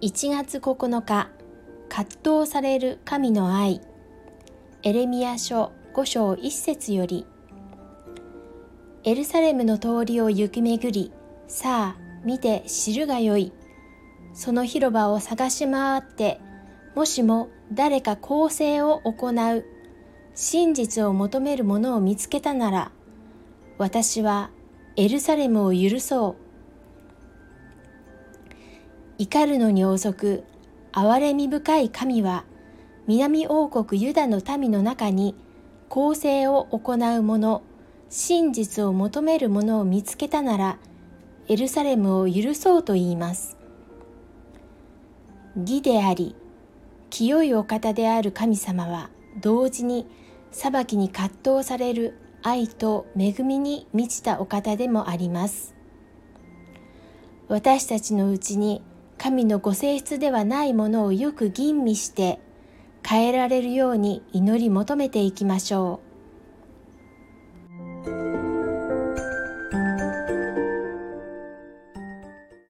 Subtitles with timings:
[0.00, 1.28] 1月9日
[1.88, 3.80] 葛藤される神の愛。
[4.84, 7.26] エレミア書5章1節より
[9.02, 11.12] エルサレムの通りを行き巡り
[11.48, 13.52] さあ見て知るがよい。
[14.34, 16.40] その広場を探し回って
[16.94, 19.64] もしも誰か公正を行う
[20.32, 22.92] 真実を求める者を見つけたなら
[23.78, 24.52] 私は
[24.94, 26.47] エルサレムを許そう。
[29.18, 30.44] 怒るのに遅く
[30.92, 32.44] 憐れみ深い神は
[33.08, 35.34] 南王国ユダの民の中に
[35.88, 37.62] 公正を行う者
[38.10, 40.78] 真実を求める者を見つけたなら
[41.48, 43.56] エルサレムを許そうと言います。
[45.56, 46.36] 義であり
[47.10, 49.10] 清いお方である神様は
[49.40, 50.06] 同時に
[50.52, 55.74] 裁きに葛藤される愛と恵みに満ちたお方でもあります。
[57.48, 58.82] 私たちのうちに
[59.18, 62.38] 神のご性質ではないものをよく吟味して
[63.06, 66.00] 変えられるように祈り求めていきましょ
[68.04, 68.37] う。